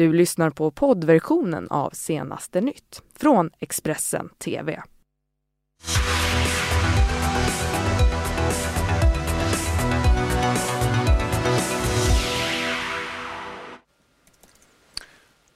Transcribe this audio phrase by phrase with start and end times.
[0.00, 4.82] Du lyssnar på poddversionen av Senaste nytt från Expressen TV.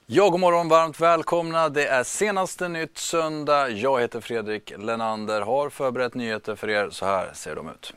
[0.05, 1.69] Ja, god morgon, varmt välkomna.
[1.69, 3.69] Det är senaste nytt söndag.
[3.69, 6.89] Jag heter Fredrik Lenander, har förberett nyheter för er.
[6.89, 7.93] Så här ser de ut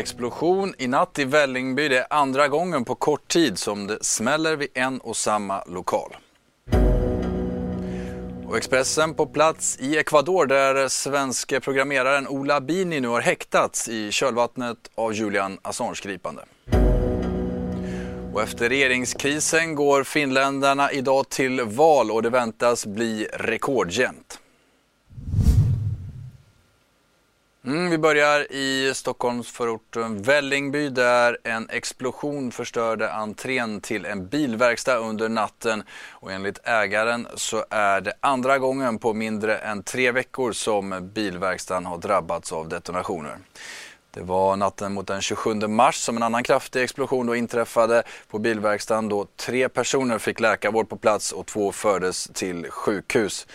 [0.00, 1.88] explosion i natt i Vällingby.
[1.88, 6.16] Det är andra gången på kort tid som det smäller vid en och samma lokal.
[8.46, 14.10] Och Expressen på plats i Ecuador där svenske programmeraren Ola Bini nu har häktats i
[14.10, 16.42] kölvattnet av Julian Assange-gripande.
[18.32, 24.39] Och efter regeringskrisen går finländarna idag till val och det väntas bli rekordjämnt.
[27.64, 34.96] Mm, vi börjar i Stockholmsförorten eh, Vällingby där en explosion förstörde entrén till en bilverkstad
[34.96, 35.82] under natten.
[36.10, 41.86] Och enligt ägaren så är det andra gången på mindre än tre veckor som bilverkstaden
[41.86, 43.38] har drabbats av detonationer.
[44.10, 48.38] Det var natten mot den 27 mars som en annan kraftig explosion då inträffade på
[48.38, 53.46] bilverkstaden då tre personer fick läkarvård på plats och två fördes till sjukhus.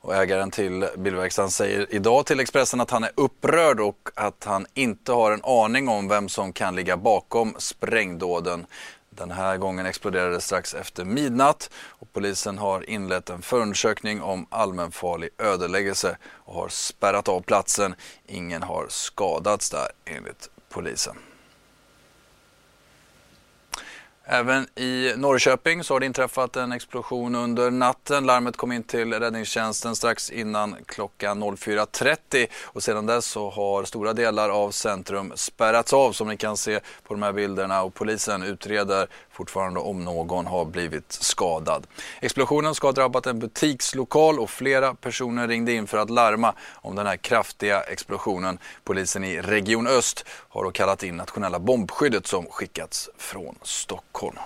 [0.00, 4.66] Och ägaren till bilverkstaden säger idag till Expressen att han är upprörd och att han
[4.74, 8.66] inte har en aning om vem som kan ligga bakom sprängdåden.
[9.10, 14.46] Den här gången exploderade det strax efter midnatt och polisen har inlett en förundersökning om
[14.50, 17.94] allmänfarlig ödeläggelse och har spärrat av platsen.
[18.26, 21.16] Ingen har skadats där enligt polisen.
[24.30, 28.26] Även i Norrköping så har det inträffat en explosion under natten.
[28.26, 34.12] Larmet kom in till räddningstjänsten strax innan klockan 04.30 och sedan dess så har stora
[34.12, 38.42] delar av centrum spärrats av som ni kan se på de här bilderna och polisen
[38.42, 41.86] utreder fortfarande om någon har blivit skadad.
[42.20, 46.96] Explosionen ska ha drabbat en butikslokal och flera personer ringde in för att larma om
[46.96, 48.58] den här kraftiga explosionen.
[48.84, 54.38] Polisen i Region Öst har då kallat in nationella bombskyddet som skickats från Stockholm.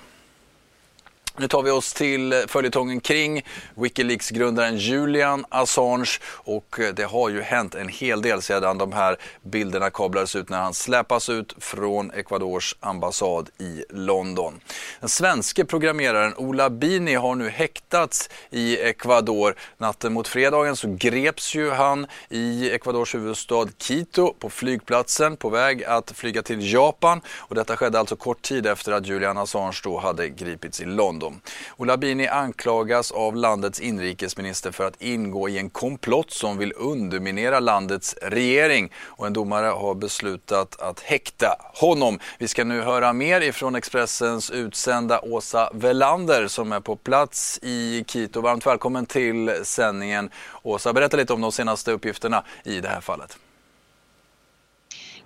[1.36, 3.42] Nu tar vi oss till följetongen kring
[3.74, 9.16] Wikileaks-grundaren Julian Assange och eh, det har ju hänt en hel del sedan de här
[9.42, 14.60] bilderna kablades ut när han släpas ut från Ecuadors ambassad i London.
[15.00, 19.54] Den svenske programmeraren Ola Bini har nu häktats i Ecuador.
[19.78, 25.84] Natten mot fredagen så greps ju han i Ecuadors huvudstad Quito på flygplatsen på väg
[25.84, 29.98] att flyga till Japan och detta skedde alltså kort tid efter att Julian Assange då
[29.98, 31.40] hade gripits i London dem.
[31.68, 37.60] Och Labini anklagas av landets inrikesminister för att ingå i en komplott som vill underminera
[37.60, 42.18] landets regering och en domare har beslutat att häkta honom.
[42.38, 48.04] Vi ska nu höra mer ifrån Expressens utsända Åsa Velander som är på plats i
[48.08, 48.40] Quito.
[48.40, 50.30] Varmt välkommen till sändningen.
[50.62, 53.38] Åsa, berätta lite om de senaste uppgifterna i det här fallet.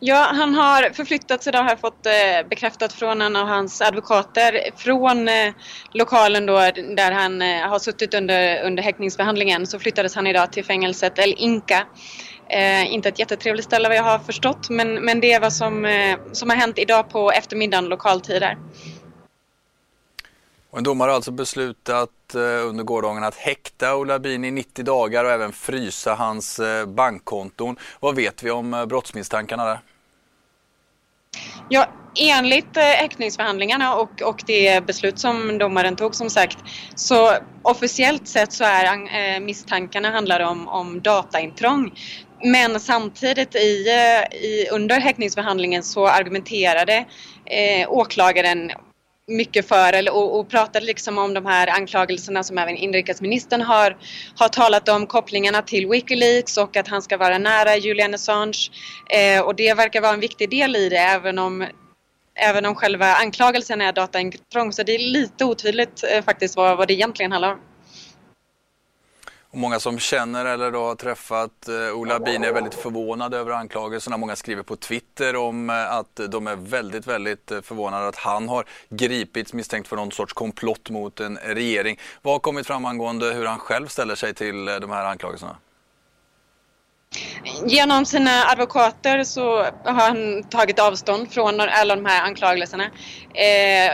[0.01, 4.61] Ja, han har förflyttats idag har jag fått eh, bekräftat från en av hans advokater.
[4.77, 5.53] Från eh,
[5.93, 6.57] lokalen då
[6.97, 11.35] där han eh, har suttit under, under häktningsförhandlingen så flyttades han idag till fängelset El
[11.37, 11.87] Inca.
[12.49, 15.85] Eh, inte ett jättetrevligt ställe vad jag har förstått men, men det är vad som,
[15.85, 18.59] eh, som har hänt idag på eftermiddagen lokaltider.
[20.77, 24.85] Och en domare har alltså beslutat eh, under gårdagen att häkta Ola Bini i 90
[24.85, 27.77] dagar och även frysa hans eh, bankkonton.
[28.01, 29.79] Vad vet vi om eh, brottsmisstankarna där?
[31.69, 31.89] Ja,
[32.21, 36.59] enligt eh, häktningsförhandlingarna och, och det beslut som domaren tog som sagt
[36.95, 37.33] så
[37.63, 41.99] officiellt sett så är äh, misstankarna handlar om, om dataintrång.
[42.45, 43.89] Men samtidigt i,
[44.33, 47.05] i, under häktningsförhandlingen så argumenterade
[47.45, 48.73] eh, åklagaren
[49.29, 53.97] mycket för eller, och, och pratade liksom om de här anklagelserna som även inrikesministern har,
[54.37, 58.71] har talat om, kopplingarna till Wikileaks och att han ska vara nära Julian Assange.
[59.11, 61.67] Eh, och det verkar vara en viktig del i det även om
[62.39, 66.89] Även om själva anklagelsen är dataintrång så det är lite otydligt eh, faktiskt vad, vad
[66.89, 67.59] det egentligen handlar om.
[69.57, 73.53] Och många som känner eller då har träffat eh, Ola Bin är väldigt förvånade över
[73.53, 74.17] anklagelserna.
[74.17, 78.49] Många skriver på Twitter om eh, att de är väldigt, väldigt eh, förvånade att han
[78.49, 81.99] har gripits misstänkt för någon sorts komplott mot en regering.
[82.23, 85.57] Vad har kommit fram angående hur han själv ställer sig till de här anklagelserna?
[87.67, 92.85] Genom sina advokater så har han tagit avstånd från alla de här anklagelserna.
[93.35, 93.93] Eh,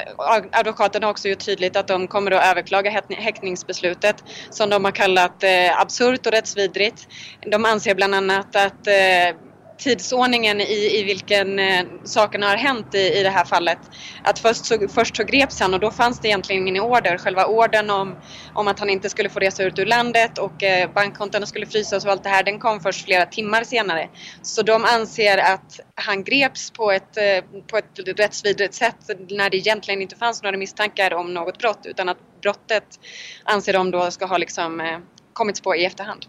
[0.52, 5.42] advokaterna har också gjort tydligt att de kommer att överklaga häktningsbeslutet som de har kallat
[5.42, 7.08] eh, absurt och rättsvidrigt.
[7.50, 9.36] De anser bland annat att eh,
[9.82, 13.78] tidsordningen i, i vilken eh, sakerna har hänt i, i det här fallet.
[14.24, 17.18] Att först så, först så greps han och då fanns det egentligen ingen order.
[17.18, 18.16] Själva orden om,
[18.54, 22.04] om att han inte skulle få resa ut ur landet och eh, bankkontona skulle frysas
[22.04, 24.08] och allt det här, den kom först flera timmar senare.
[24.42, 29.56] Så de anser att han greps på ett, eh, på ett rättsvidrigt sätt när det
[29.56, 33.00] egentligen inte fanns några misstankar om något brott utan att brottet
[33.44, 34.98] anser de då ska ha liksom eh,
[35.32, 36.26] kommits på i efterhand.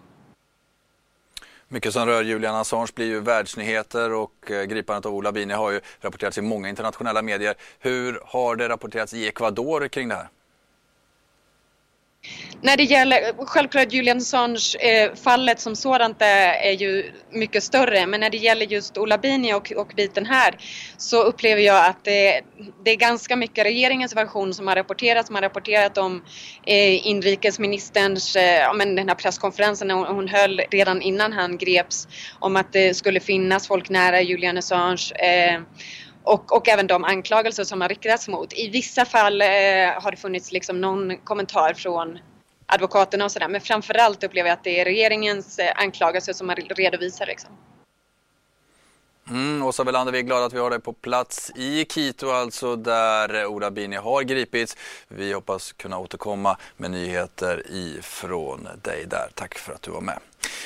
[1.73, 5.71] Mycket som rör Julian Assange blir ju världsnyheter och eh, gripandet av Ola Bini har
[5.71, 7.55] ju rapporterats i många internationella medier.
[7.79, 10.29] Hur har det rapporterats i Ecuador kring det här?
[12.63, 18.19] När det gäller, självklart Julian Assange-fallet eh, som sådant är, är, ju mycket större men
[18.19, 20.57] när det gäller just Ola Bini och, och biten här
[20.97, 22.41] så upplever jag att det,
[22.83, 25.29] det, är ganska mycket regeringens version som har rapporterats.
[25.29, 26.23] Man har rapporterat om
[26.65, 32.07] eh, inrikesministerns, eh, men den här presskonferensen hon, hon höll redan innan han greps
[32.39, 35.61] om att det skulle finnas folk nära Julian Assange eh,
[36.23, 38.53] och, och, även de anklagelser som har riktats mot.
[38.53, 39.47] I vissa fall eh,
[40.01, 42.19] har det funnits liksom någon kommentar från
[42.73, 46.55] advokaterna och sådär men framförallt upplever jag att det är regeringens eh, anklagelser som man
[46.55, 47.25] redovisar.
[47.25, 47.49] Liksom.
[49.29, 52.75] Mm, Åsa Welander, vi är glada att vi har dig på plats i Quito alltså
[52.75, 54.77] där eh, Ola Bini har gripits.
[55.07, 59.29] Vi hoppas kunna återkomma med nyheter ifrån dig där.
[59.33, 60.19] Tack för att du var med.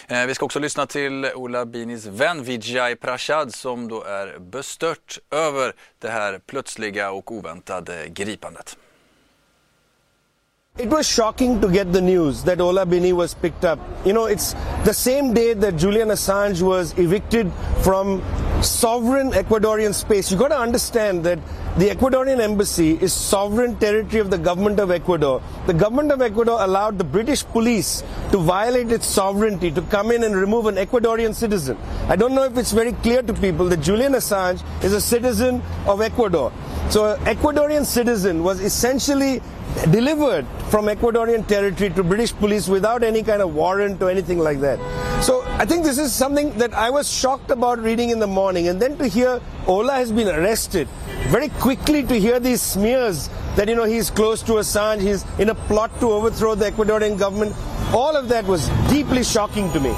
[0.07, 5.19] Eh, vi ska också lyssna till Ola Binis vän Vijay Prashad som då är bestört
[5.31, 8.77] över det här plötsliga och oväntade gripandet.
[10.79, 13.79] It was shocking to get the news that Ola Bini was picked up.
[14.05, 14.53] You know, it's
[14.85, 17.51] the same day that Julian Assange was evicted
[17.81, 18.21] from
[18.61, 20.29] sovereign Ecuadorian space.
[20.29, 21.39] You've got to understand that
[21.77, 25.41] the Ecuadorian embassy is sovereign territory of the government of Ecuador.
[25.65, 30.23] The government of Ecuador allowed the British police to violate its sovereignty to come in
[30.23, 31.75] and remove an Ecuadorian citizen.
[32.07, 35.63] I don't know if it's very clear to people that Julian Assange is a citizen
[35.87, 36.51] of Ecuador.
[36.91, 39.41] So an Ecuadorian citizen was essentially
[39.85, 44.59] delivered from Ecuadorian territory to British police without any kind of warrant or anything like
[44.59, 44.79] that.
[45.23, 48.67] So I think this is something that I was shocked about reading in the morning.
[48.67, 50.87] And then to hear Ola has been arrested,
[51.29, 55.49] very quickly to hear these smears that, you know, he's close to Assange, he's in
[55.49, 57.55] a plot to overthrow the Ecuadorian government,
[57.93, 59.93] all of that was deeply shocking to me.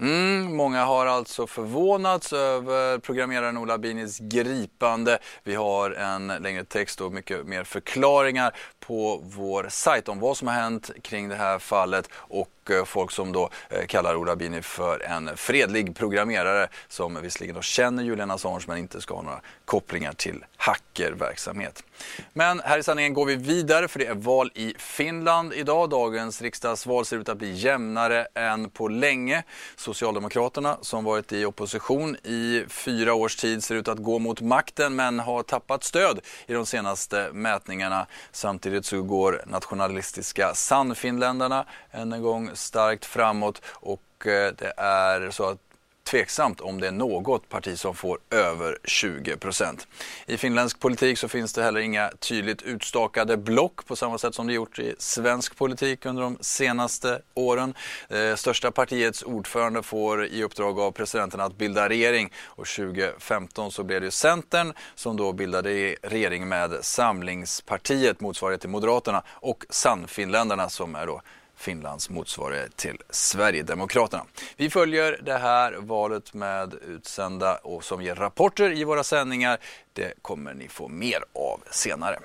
[0.00, 5.18] Mm, många har alltså förvånats över programmeraren Ola Binis gripande.
[5.44, 10.48] Vi har en längre text och mycket mer förklaringar på vår sajt om vad som
[10.48, 14.36] har hänt kring det här fallet och och eh, folk som då eh, kallar Ola
[14.36, 19.22] Bini för en fredlig programmerare som visserligen då känner Julian Assange men inte ska ha
[19.22, 21.84] några kopplingar till hackerverksamhet.
[22.32, 25.90] Men här i sanningen går vi vidare för det är val i Finland idag.
[25.90, 29.42] Dagens riksdagsval ser ut att bli jämnare än på länge.
[29.76, 34.96] Socialdemokraterna som varit i opposition i fyra års tid ser ut att gå mot makten
[34.96, 38.06] men har tappat stöd i de senaste mätningarna.
[38.32, 45.44] Samtidigt så går nationalistiska Sannfinländarna än en gång starkt framåt och eh, det är så
[45.44, 45.58] att
[46.06, 49.86] tveksamt om det är något parti som får över 20 procent.
[50.26, 54.46] I finländsk politik så finns det heller inga tydligt utstakade block på samma sätt som
[54.46, 57.74] det gjort i svensk politik under de senaste åren.
[58.08, 63.72] Det eh, största partiets ordförande får i uppdrag av presidenten att bilda regering och 2015
[63.72, 70.68] så blev det Centern som då bildade regering med Samlingspartiet motsvarighet till Moderaterna och Sannfinländarna
[70.68, 71.22] som är då
[71.56, 74.24] Finlands motsvarighet till Sverigedemokraterna.
[74.56, 79.58] Vi följer det här valet med utsända och som ger rapporter i våra sändningar.
[79.92, 82.18] Det kommer ni få mer av senare.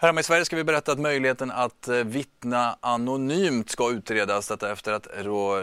[0.00, 4.48] Här hemma i Sverige ska vi berätta att möjligheten att eh, vittna anonymt ska utredas
[4.48, 5.06] detta efter att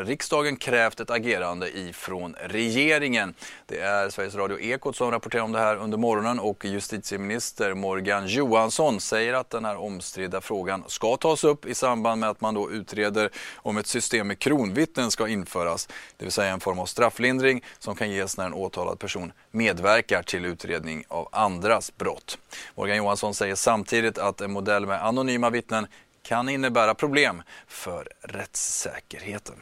[0.07, 3.33] riksdagen krävt ett agerande ifrån regeringen.
[3.65, 8.27] Det är Sveriges Radio Ekot som rapporterar om det här under morgonen och justitieminister Morgan
[8.27, 12.53] Johansson säger att den här omstridda frågan ska tas upp i samband med att man
[12.53, 15.87] då utreder om ett system med kronvittnen ska införas.
[16.17, 20.23] Det vill säga en form av strafflindring som kan ges när en åtalad person medverkar
[20.23, 22.37] till utredning av andras brott.
[22.75, 25.87] Morgan Johansson säger samtidigt att en modell med anonyma vittnen
[26.23, 29.55] kan innebära problem för rättssäkerheten.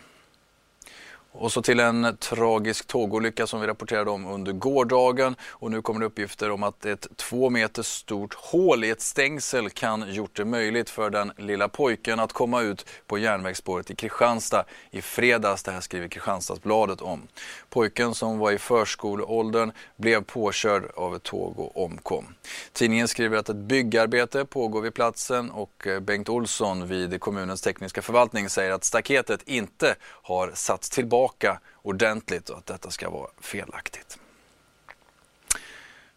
[1.36, 5.36] Och så till en tragisk tågolycka som vi rapporterade om under gårdagen.
[5.50, 9.70] Och nu kommer det uppgifter om att ett två meter stort hål i ett stängsel
[9.70, 14.66] kan gjort det möjligt för den lilla pojken att komma ut på järnvägsspåret i Kristianstad
[14.92, 15.64] i fredags.
[15.64, 17.28] Det här skriver Kristianstadsbladet om.
[17.70, 22.26] Pojken som var i förskoleåldern blev påkörd av ett tåg och omkom.
[22.74, 28.02] Tidningen skriver att ett byggarbete pågår vid platsen och eh, Bengt Olsson vid kommunens tekniska
[28.02, 33.30] förvaltning säger att staketet inte har satts tillbaka tillbaka ordentligt och att detta ska vara
[33.42, 34.20] felaktigt.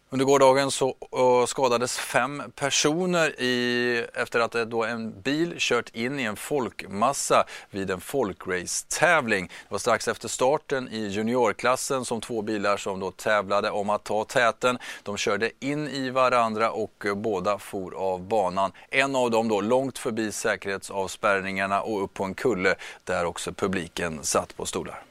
[0.09, 5.89] Under gårdagen så eh, skadades fem personer i, efter att eh, då en bil kört
[5.95, 9.47] in i en folkmassa vid en folkrace-tävling.
[9.47, 14.03] Det var strax efter starten i juniorklassen som två bilar som då tävlade om att
[14.03, 14.77] ta täten.
[15.03, 18.71] De körde in i varandra och eh, båda for av banan.
[18.89, 24.19] En av dem då långt förbi säkerhetsavspärrningarna och upp på en kulle där också publiken
[24.23, 25.03] satt på stolar.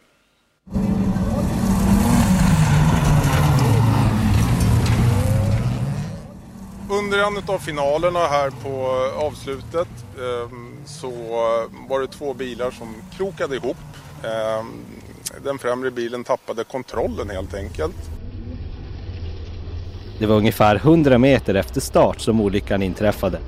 [6.91, 9.89] Under en av finalerna här på eh, avslutet
[10.19, 13.77] ehm, så eh, var det två bilar som krokade ihop.
[14.25, 14.67] Ehm,
[15.45, 17.97] den främre bilen tappade kontrollen helt enkelt.
[20.19, 23.39] Det var ungefär 100 meter efter start som olyckan inträffade.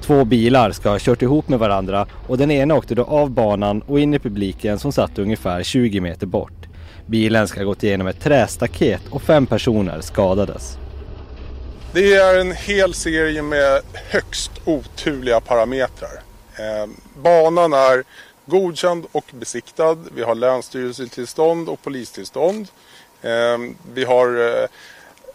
[0.00, 3.82] Två bilar ska ha kört ihop med varandra och den ena åkte då av banan
[3.82, 6.66] och in i publiken som satt ungefär 20 meter bort.
[7.06, 10.78] Bilen ska ha gått igenom ett trästaket och fem personer skadades.
[11.96, 16.22] Det är en hel serie med högst oturliga parametrar.
[16.58, 18.04] Eh, banan är
[18.46, 19.98] godkänd och besiktad.
[20.14, 22.68] Vi har länsstyrelsetillstånd och polistillstånd.
[23.22, 23.58] Eh,
[23.92, 24.68] vi har eh,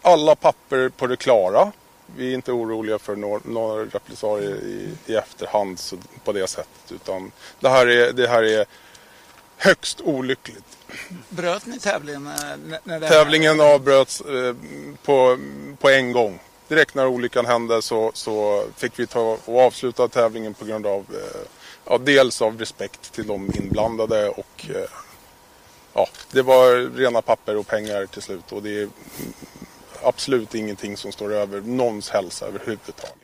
[0.01, 1.72] alla papper på det klara.
[2.15, 6.91] Vi är inte oroliga för några, några repressalier i, i efterhand så, på det sättet.
[6.91, 8.65] Utan det här är, det här är
[9.58, 10.77] högst olyckligt.
[11.30, 12.27] Bröt ni tävlingen?
[12.27, 14.56] Eh, när det tävlingen avbröts eh,
[15.03, 15.38] på,
[15.80, 16.39] på en gång
[16.72, 21.00] direkt när olyckan hände så, så fick vi ta och avsluta tävlingen på grund av
[21.00, 21.42] eh,
[21.86, 24.90] ja, dels av respekt till de inblandade och eh,
[25.94, 28.88] ja, det var rena papper och pengar till slut och det är
[30.04, 33.16] absolut ingenting som står över någons hälsa överhuvudtaget.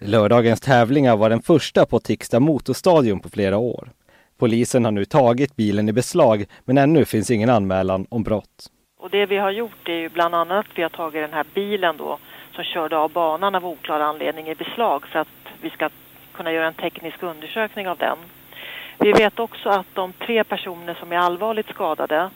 [0.00, 3.90] Lördagens tävlingar var den första på Tixta motorstadion på flera år.
[4.38, 8.70] Polisen har nu tagit bilen i beslag men ännu finns ingen anmälan om brott.
[9.00, 11.46] Och det vi har gjort är ju bland annat att vi har tagit den här
[11.54, 12.18] bilen då
[12.54, 15.28] som körde av banan av oklar anledning i beslag för att
[15.60, 15.88] vi ska
[16.32, 18.18] kunna göra en teknisk undersökning av den.
[18.98, 22.30] Vi vet också att de tre personer som är allvarligt skadade,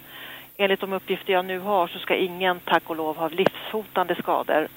[0.57, 4.69] enligt de uppgifter jag nu har så ska ingen, tack och lov, ha livshotande skador.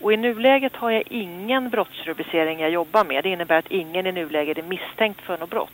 [0.00, 3.24] Och i nuläget har jag ingen brottsrubricering jag jobbar med.
[3.24, 5.70] Det innebär att ingen i nuläget är misstänkt för något brott.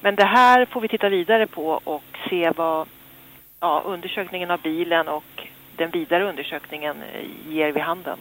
[0.00, 2.88] Men det här får vi titta vidare på och se vad
[3.60, 5.46] ja, undersökningen av bilen och
[5.76, 8.18] den vidare undersökningen eh, ger vid handen.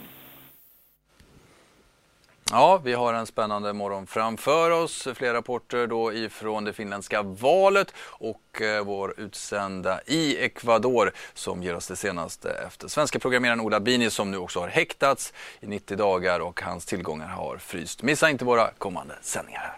[2.53, 5.08] Ja, vi har en spännande morgon framför oss.
[5.15, 11.75] Fler rapporter då ifrån det finländska valet och eh, vår utsända i Ecuador som ger
[11.75, 15.98] oss det senaste efter svenska programmeraren Ola Bini som nu också har häktats i 90
[15.98, 18.03] dagar och hans tillgångar har fryst.
[18.03, 19.77] Missa inte våra kommande sändningar här.